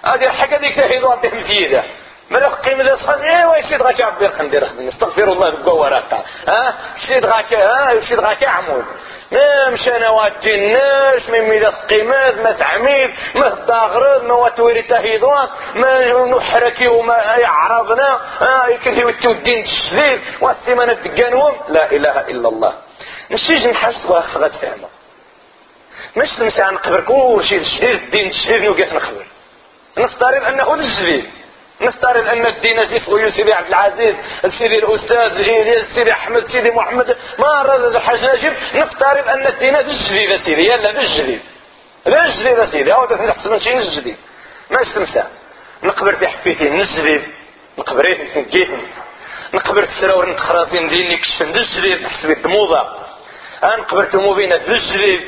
[0.06, 1.84] هذه الحاجة ديك كلاهي به مزيده
[2.32, 6.04] مالا قيم ذا سخاز ايوا يشيد غاكا عبير خندير خدم استغفر الله بقوة
[6.48, 6.76] ها؟
[7.08, 8.86] شيد غاكا ها؟ يشيد غاكا عمود.
[9.32, 16.88] ما مشانا واتجناش من ميدا قيمات ما تعميد ما تداغرد ما واتوري تهيضوان ما نحركي
[16.88, 22.74] وما يعرضنا ها؟ يكثي الدين تشديد والسيمانة تقانوم لا إله إلا الله.
[23.32, 24.88] نشيج نحس واخ غتفهمه
[26.17, 29.26] مش نمشي نقبر كل شيء تشديد الدين تشديد نوقف نخبر
[29.98, 31.40] نفترض أنه الجديد
[31.82, 34.15] نفترض أن الدين سيدي سيدي عبد العزيز
[34.58, 40.38] سيدي الأستاذ الياس سيدي أحمد سيدي محمد ما رد الحجاجب نفترض أن الدين هذا الجديد
[40.38, 41.41] سيدي يلا هذا الجديد
[42.08, 44.17] هذا الجديد سيدي هاو نحسب شي الجديد
[44.70, 45.24] ماش تمسى
[45.84, 47.24] نقبر في حفيتي الجديد
[47.78, 48.70] نقبر نكيف
[49.54, 52.82] نقبر السراور نتخراسين ديني كشف من الجديد نحسب الدموضه
[53.63, 55.20] نقبر تموبينات الجديد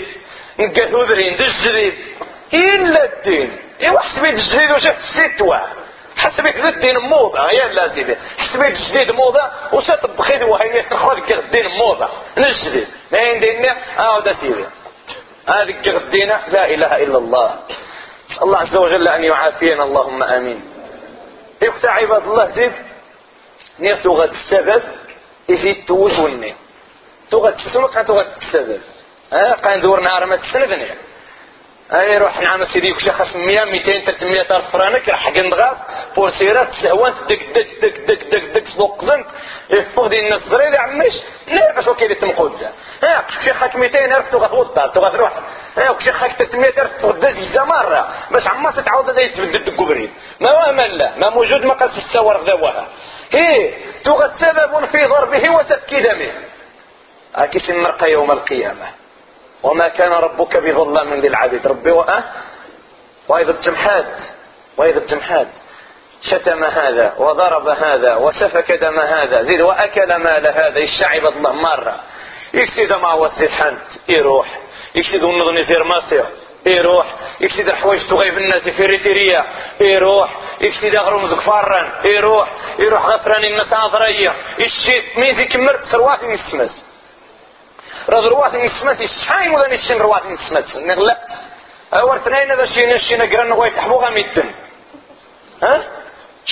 [0.59, 1.93] نقاثو ذرين الجديد
[2.53, 3.57] إلا الدين.
[3.81, 5.41] ايوا حسبيت الجديد وشفت ست
[6.23, 12.09] واحد حسبت الدين موضة يا لا سيدي حسبت الجديد موضة وستطبخي وهي يستخرج الدين موضة.
[12.37, 14.65] الجديد ما يندينا آه ده سيدي.
[15.47, 17.59] هذه الدين لا إله إلا الله.
[18.41, 20.61] الله عز وجل أن يعافينا اللهم آمين.
[21.61, 22.73] يقطع عباد الله زيد.
[23.79, 24.83] نيرتو غد السبب
[25.49, 26.55] يزيد توجوني.
[27.31, 28.81] تغد تسمك تغد السبب.
[29.33, 30.87] ها قان دور نهار ما تسندني
[31.93, 35.77] أي روح نعم سيدي كشي خاص 100 200 300 ألف فرانك راح قندغاس
[36.15, 39.25] بورسيرات سهوان دك دك دك دك دك دك سوق زنك.
[39.69, 41.13] يفوق دي الناس زريد عمش.
[41.47, 42.63] لا باش وكيل تمقود
[43.03, 45.31] ها كشي خاك 200 ألف تغاد وضع تغاد روح
[45.77, 49.79] ها كشي خاك 300 ألف تغاد زيزا مرة باش عما ستعاود هذا يتبدل دك
[50.41, 52.87] ما هو لا ما موجود ما قالش السوار غداوها
[53.31, 53.73] هي
[54.03, 56.31] تغاد سبب في ضربه وسفك دمه.
[57.35, 58.87] هاكي سمرقى يوم القيامة.
[59.63, 61.67] وما كان ربك بظلام للعبيد.
[61.67, 62.23] ربي وأه
[63.27, 64.15] وإذا الجمحاد
[64.77, 65.47] وإذا الجمحاد
[66.29, 69.41] شتم هذا وضرب هذا وسفك دم هذا.
[69.41, 70.77] زيد وأكل مال هذا.
[70.77, 71.95] الشعب الله مرة.
[72.53, 74.47] يكسد ما وسط حنت يروح.
[74.95, 76.23] يكسد النظن يصير ماسيو
[76.65, 77.05] يروح.
[77.41, 79.45] يكسد الحوايج تغيب الناس في ريتيريا
[79.81, 80.29] يروح.
[80.61, 82.49] يكسد اغرم زكفارا يروح.
[82.79, 86.85] يروح غفران الناس عضرية يشيت ميزي كمر سروات السمس
[88.09, 91.17] راه روات نسمات شحال ولا نشين روات نسمات نغلا
[91.93, 94.49] اور اثنين هذا شي نشي نقرأ نغوي تحبو غاميدن
[95.63, 95.83] ها؟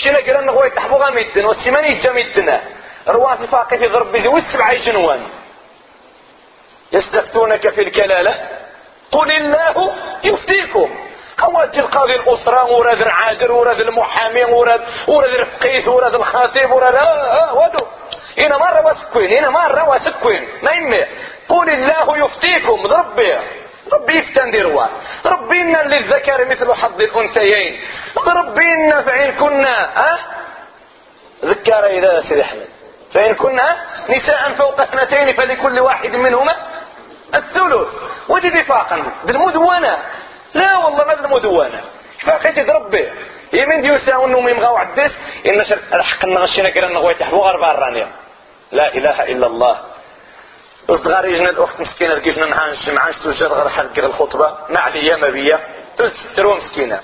[0.03, 2.61] شي نقرا نغوي تحبو غاميدن والسيمان يجا ميدنا
[3.07, 5.27] روات فاقي في ضرب بيزي والسبعة جنوان.
[6.91, 8.49] يستفتونك في الكلالة.
[9.11, 10.95] قل الله يفتيكم.
[11.37, 17.53] قوات القاضي الأسرة وراد العادر وراد المحامي وراد وراد الفقيس وراد الخطيب وراد آه آه
[17.53, 17.85] ودو.
[18.37, 21.05] هنا مرة واسكوين هنا مرة واسكوين ما يمي
[21.49, 23.37] قل الله يفتيكم ربي.
[23.93, 24.85] ربي يفتن دروا
[25.25, 27.81] ربي إن للذكر مثل حظ الأنثيين.
[28.27, 30.19] ربي إن فإن كنا أه
[31.45, 32.67] ذكر إذا سيدي أحمد.
[33.13, 33.75] فإن كنا
[34.09, 36.55] نساء فوق اثنتين فلكل واحد منهما
[37.35, 37.87] الثلث.
[38.29, 39.97] وجد وفاقا بالمدونة
[40.53, 41.81] لا والله ما المدونة.
[42.25, 43.09] فاقيت ربي.
[43.53, 45.11] يمين ديوسا انهم يمغاو عدس.
[45.45, 45.61] إن
[45.93, 48.07] الحق نغشينا كرا نغوي تحبو غربا الرانيا
[48.71, 49.90] لا إله إلا الله.
[50.89, 54.57] اصدغار يجنا الأخت مسكينة لقيتنا نعانش معانش توجر غير حلق الخطبة.
[54.69, 55.59] ما عليا ما بيا.
[56.35, 57.01] ترو مسكينة.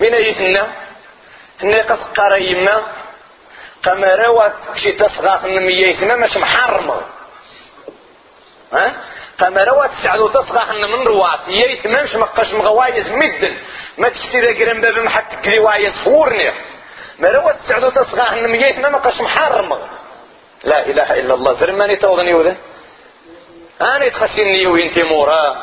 [0.00, 0.72] من ايتنا
[1.62, 2.82] هنا؟ قصقار يما
[3.82, 7.02] قمروات كشي تصغاف من ميايتنا مش محرمة.
[8.72, 8.94] ها؟
[9.38, 13.58] قمروات سعدو تصغاف من روات يايتنا مش مقاش مغوايز مدن.
[13.98, 16.52] ما تكسي ذا قرن باب محتك روايز فورني
[17.18, 19.78] ما روات سعدو تصغاف من ميايتنا مقاش محرمة.
[20.64, 21.52] لا إله إلا الله.
[21.52, 22.56] زرماني توضني وذا؟
[23.80, 25.62] أنا يتخسيني وينتي مورا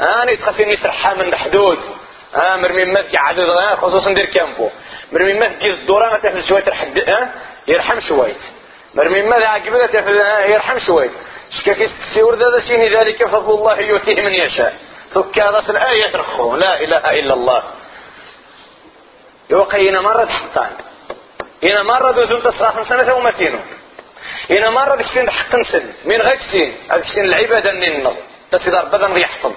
[0.00, 1.78] أنا يتخسيني فرحة من الحدود.
[2.34, 3.48] ها مرمي ما في عدد.
[3.74, 4.70] خصوصا ندير كامبو.
[5.12, 6.64] مرمي ما في الدورة ما تفل شوية
[7.08, 7.32] ها
[7.68, 8.36] يرحم شوية.
[8.94, 10.16] مرمي ما ذا عقبة تفل
[10.50, 11.10] يرحم شوية.
[11.50, 14.74] شكاك السيور ذا شيني ذلك فضل الله يؤتيه من يشاء.
[15.10, 16.56] ثك هذا الآية ترخو.
[16.56, 17.62] لا إله إلا الله.
[19.50, 20.70] يوقينا مرة تحطان
[21.62, 23.58] هنا مرة دوزون تصراح من سنة ومتينو.
[24.50, 25.92] إنا مرة ديك السين حق نسل.
[26.04, 28.12] من غير السين هذيك السين العبادة نينا
[28.50, 29.52] تسيدار بدن يحفظ.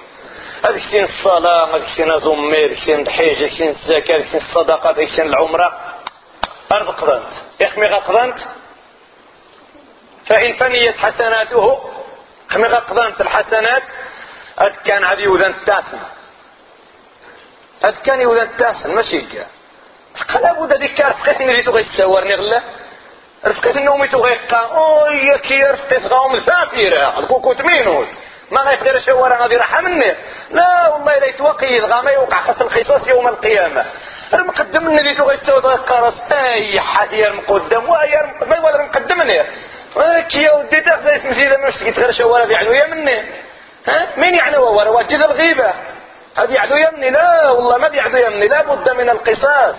[0.64, 4.90] هذيك السين الصلاة هذيك السين زمي هذيك السين الحج هذيك السين الزكاة هذيك السين الصدقة
[4.90, 5.78] هذيك السين العمرة.
[6.72, 7.32] أرض قضنت.
[7.60, 8.38] يخمي قضنت؟
[10.26, 11.90] فإن فنيت حسناته
[12.50, 13.82] خمي قضنت الحسنات
[14.58, 15.98] هاد كان عادي يوذن التاسم
[17.84, 19.46] هاد كان يوذن التاسم ماشي كاع.
[20.28, 22.62] قلبو دا ديك كارف قسم اللي تغي تساورني غلا
[23.46, 28.08] رفقت النومي تغيقا اوي كي رفقت غاوم الفافيرة الكوكو تمينوت
[28.50, 30.16] ما غيقدر شوارا غادي راح مني
[30.50, 33.84] لا والله لا يتوقي غا ما يوقع خاص الخصاص يوم القيامة.
[34.34, 39.20] المقدم الذي تغيستو كارس أي حاجة المقدم وهي ما ولا المقدم
[40.20, 43.18] كي يا ودي تاخذ اسم زيادة مش تغير شوالة يعلو يا مني
[43.86, 45.74] ها؟ مين يعلو هو واجد الغيبة.
[46.38, 47.10] هذه يعدو يمني.
[47.10, 48.48] لا والله ما بيعدو يمني.
[48.48, 49.76] لا بد من القصاص.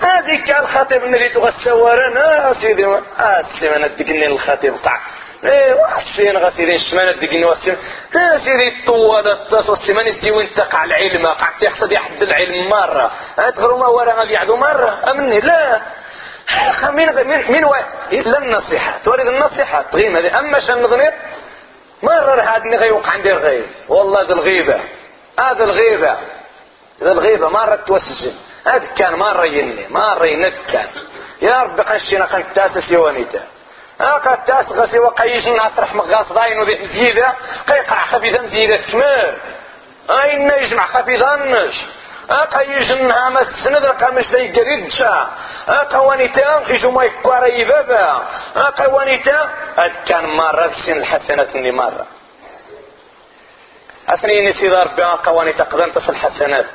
[0.00, 4.98] هذيك الخطيب تغسورنا سيدي آه سيدي ما ندقني الخطيب قع
[5.44, 7.76] إيه وحسين غسيدي الشمان ندقني وسيم
[8.16, 13.10] آه سيدي الطوال والسمان يسدي وين تقع العلم قعدت يحصد يحد العلم مرة.
[13.38, 15.80] ادخلوا ما ورا ما بيعدو مرة؟ أمني؟ لا.
[16.90, 17.64] مين مين مين
[18.12, 18.98] إلا النصيحة.
[19.04, 19.82] تورد النصيحة.
[19.82, 20.38] تغيم هذه.
[20.38, 21.10] أما شان نغني
[22.02, 23.66] مرة هاد غيوقع عندي الغيب.
[23.88, 24.80] والله ذي الغيبة.
[25.38, 26.18] هذا الغيبة.
[27.04, 28.34] هذا الغيبة مرة توسجن.
[28.96, 30.88] كان مرة يني مرة كان.
[31.42, 33.42] يا رب قشينا قن تاسس يوانيتا
[34.00, 37.32] هاكا تاس غسي وقيش نصرح مغاص ضاين وذي مزيدة
[37.68, 39.34] قيقع خفيذا مزيدة ثمار
[40.10, 41.74] اين يجمع خفيذا نش
[42.30, 45.28] هاكا يجنها ما السند رقا مش ذي قريد شا.
[45.68, 48.28] هاكا وانيتا يجو ما يكوار يبابا.
[48.56, 52.06] هاكا وانيتا هاد كان مرة في سن الحسنات اللي مرة
[54.08, 56.66] أسني نسي ربي قواني تقدم تصل حسنات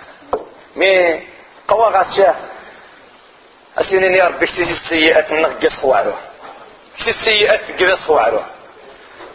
[0.79, 1.23] مي
[1.67, 2.35] قوا غاسيا
[3.77, 6.13] أسني يا ربي شتي السيئات نقص خوارو.
[6.97, 8.41] شتي السيئات قص خوارو.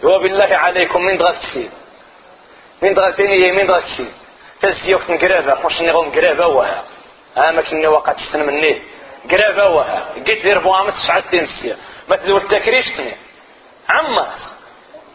[0.03, 1.71] وبالله عليكم من دغتي
[2.83, 4.07] من دغتيني من دغتي
[4.61, 6.85] تزيوك نقرابة خوش نغوم قرابة وها.
[7.37, 8.83] اما كني وقت سن مني.
[9.31, 10.01] قرابة وها.
[10.17, 11.77] قلت دير بوامة تسعة سنين
[12.09, 13.15] ما تدور التكريشتني
[13.89, 14.53] عماس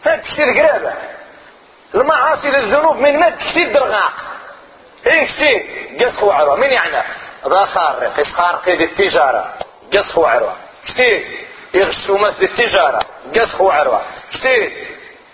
[0.04, 0.92] هاد كثير قرابة
[1.94, 4.16] المعاصي للذنوب من مد كثير درغاق
[5.04, 5.66] كثير
[6.00, 7.02] قص عروة من يعني
[7.48, 9.54] ذا خارق خارق دي التجارة
[9.92, 10.56] قص عروة
[10.88, 13.00] كثير يغشوا مسد التجارة
[13.34, 14.86] قص عروة كثير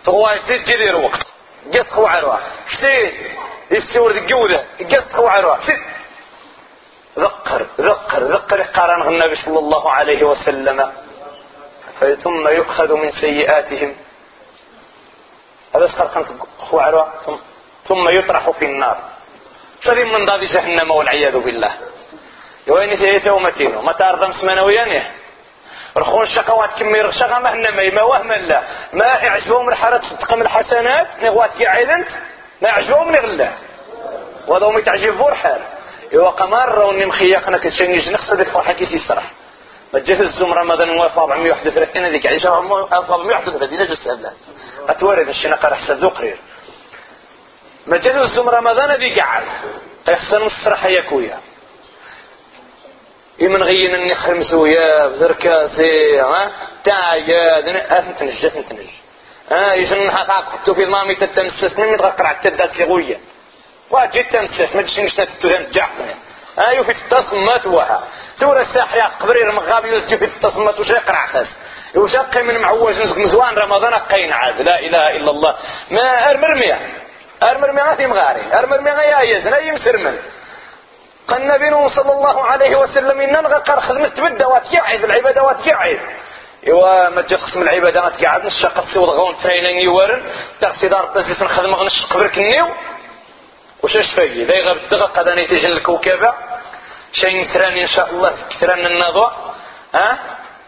[0.04, 1.26] تغواي زيد جدير وقت
[1.74, 2.38] قص عروة
[2.72, 3.30] كثير
[3.70, 5.80] يستور الجودة قص عروة كثير
[7.18, 10.92] ذكر ذكر ذكر قرن النبي صلى الله عليه وسلم.
[12.22, 13.96] ثم يؤخذ من سيئاتهم
[15.74, 17.14] هذا سخر كانت خوعرة
[17.84, 18.98] ثم يطرح في النار.
[19.82, 21.72] سليم من ضاد جهنم والعياذ بالله.
[22.66, 25.12] يوين في يومتين ما تارضم سمنويا
[25.96, 28.62] رخون الشقوات كمي رغشقة ما هنا ما وهم لا
[28.92, 32.08] ما يعجبهم الحرة تقم الحسنات؟ نغوات قاعد انت
[32.62, 33.52] ما يعجبهم نغلا
[34.48, 35.60] وهذا هم يتعجبوا الحال
[36.12, 39.30] يوا قمر وني مخيقنا كنشي نجي نقصدك فرحة كيسي يسرح
[39.94, 44.32] ما جهز الزمرة ماذا نوافق 431 هذيك عيشة 431 نجس أبلاد
[44.88, 46.38] أتورد الشنا قال أحسن ذو قرير
[47.86, 49.44] ما الزم رمضان ذي قعد.
[50.08, 51.38] يحسن الصراحة يكويا
[53.38, 56.52] يمن غين إني خمسويا بذركاسي ها؟
[56.84, 58.86] تايا اثن تنج اثن تنج.
[59.50, 63.20] ها يجن حقاق حطو في المامي تتمسس من متغقر على التدات في غويا
[63.90, 66.14] واجي تمسس ما تجي نشنا تتوهم جعفنا
[66.58, 68.08] ها يوفي التصمات وها.
[68.36, 71.48] سورة الساحة قبري المغابي يوزجي في التصمات وش يقرع خاس.
[71.94, 74.60] وشق من معوج مزوان رمضان قين عاد.
[74.60, 75.56] لا إله إلا الله.
[75.90, 76.30] ما
[77.42, 78.58] ارمرميا ارمرميا غادي مغاري.
[78.58, 80.18] ارمرميا يا يزن أي مسرمن
[81.28, 86.00] قال النبي صلى الله عليه وسلم إن نغقر خدمة تبدا واتقعد العبادة واتقعد
[86.66, 90.22] إيوا ما تجي قسم العبادات قاعد نشق السود غون ترينين يورن
[90.60, 92.66] تغسي دار بس نخدم غنش قبرك النيو.
[93.82, 96.34] وش اش فاي ذا يغاب الدغا قد اني تجن الكوكبة
[97.12, 99.32] شيء مسراني إن شاء الله كثران النظر
[99.94, 100.18] ها؟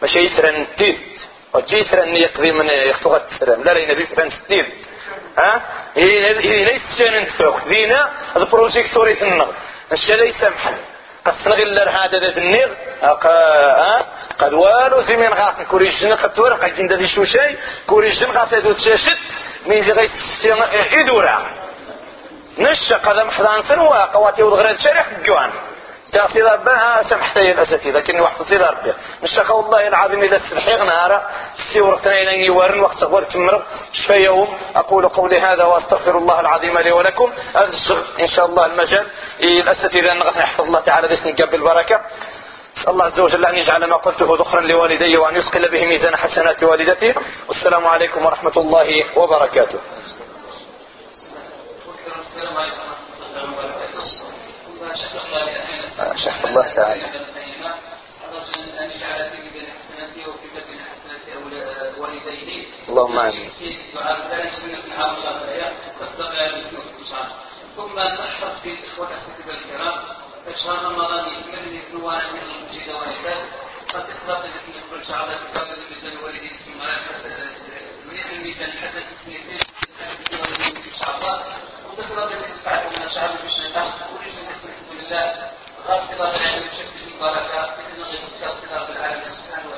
[0.03, 1.21] ماشي يسرى التيت.
[1.55, 4.75] وتجي يسرى ان يقضي من يختوغ التسرام لا لا ينبي يسرى التيت.
[5.39, 5.63] ها؟
[5.97, 9.51] هي ليس شان نتفوق دينا البروجيكتور يتنغ
[9.93, 10.75] الشيء لا يسامح
[11.25, 12.71] قصنا غير هذا ذات النغ
[13.03, 14.07] ها؟
[14.39, 15.55] قد والو زمين غاس.
[15.71, 17.59] كوريجن قد تورق عند ذي شو شيء.
[17.87, 19.19] كوريجن غاس يدو تشاشت.
[19.67, 20.11] من زي غيس
[20.93, 21.39] يدورا
[22.59, 25.51] نشا قدم محضان سنوا قواتي ودغرات شريح جوان
[26.13, 28.93] تغسي ربها سمحت يا الأساتذة لكني واحد تصير ربي
[29.23, 31.27] نشاق الله العظيم إذا استلحق نهارا
[31.73, 34.59] سيورتنا إلى يوارن وقت صغور تمر شفى يوم.
[34.77, 37.33] أقول قولي هذا وأستغفر الله العظيم لي ولكم.
[37.57, 39.07] أرجع إن شاء الله المجال.
[39.41, 42.01] الأساتذة نغفر يحفظ الله تعالى باسم قبل البركة.
[42.77, 46.63] أسأل الله عز وجل أن يجعل ما قلته ذخرا لوالدي وأن يثقل به ميزان حسنات
[46.63, 47.15] والدتي.
[47.49, 49.79] والسلام عليكم ورحمة الله وبركاته.
[55.99, 57.03] شف الله تعالى.
[62.89, 63.51] اللهم آمين.
[67.77, 69.09] ثم نحفظ في اخوه
[69.49, 69.99] الكرام
[70.49, 73.45] اشهر رمضان يكمل نوعا من المسجد والعباد
[73.95, 76.73] قد اخلاق الاسم كل شعب كتاب الميزان والدين اسم
[78.11, 79.31] من الميزان الحسن اسم
[80.91, 81.45] ان شاء الله
[81.93, 83.85] وتخلق الاسم بعد ما شعب بشهاده
[84.15, 85.51] ورجل الحمد لله
[85.89, 89.69] قال صلة العالم بشكله قال كأن غير صلة بالعالم سبحانه